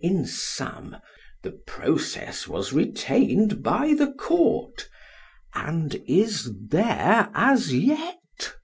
In 0.00 0.26
sum, 0.26 0.98
the 1.42 1.52
process 1.52 2.46
was 2.46 2.70
retained 2.74 3.62
by 3.62 3.94
the 3.94 4.12
court, 4.12 4.86
and 5.54 6.02
is 6.06 6.52
there 6.68 7.30
as 7.32 7.72
yet. 7.74 8.54